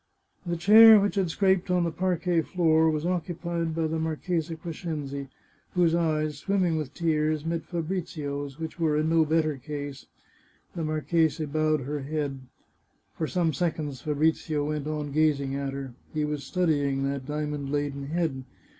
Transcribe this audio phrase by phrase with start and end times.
[0.47, 5.27] The chair which had scraped on the parquet floor was occupied by the Marchesa Crescenzi,
[5.75, 10.07] whose eyes, swimming with tears, met Fabrizio's, which were in no better case.
[10.75, 12.39] The marchesa bowed her head.
[13.15, 15.93] For some seconds Fabrizio went on gaz ing at her.
[16.11, 18.43] He was studying that diamond laden head.